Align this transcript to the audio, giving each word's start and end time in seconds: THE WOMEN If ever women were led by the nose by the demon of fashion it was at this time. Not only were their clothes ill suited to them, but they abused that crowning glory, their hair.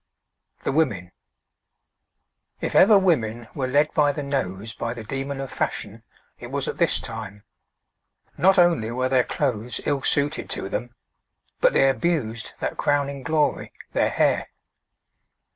THE 0.63 0.71
WOMEN 0.71 1.11
If 2.59 2.73
ever 2.73 2.97
women 2.97 3.47
were 3.53 3.67
led 3.67 3.93
by 3.93 4.11
the 4.11 4.23
nose 4.23 4.73
by 4.73 4.95
the 4.95 5.03
demon 5.03 5.39
of 5.39 5.51
fashion 5.51 6.01
it 6.39 6.49
was 6.49 6.67
at 6.67 6.77
this 6.79 6.99
time. 6.99 7.43
Not 8.35 8.57
only 8.57 8.89
were 8.89 9.09
their 9.09 9.23
clothes 9.23 9.79
ill 9.85 10.01
suited 10.01 10.49
to 10.49 10.69
them, 10.69 10.95
but 11.59 11.73
they 11.73 11.87
abused 11.87 12.53
that 12.59 12.77
crowning 12.77 13.21
glory, 13.21 13.73
their 13.93 14.09
hair. 14.09 14.47